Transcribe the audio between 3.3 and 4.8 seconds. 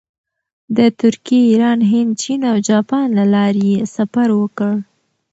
لارې یې سفر وکړ.